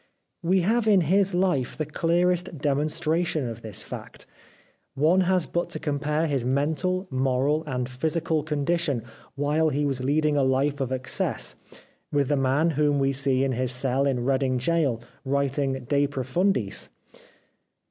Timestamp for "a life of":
10.37-10.91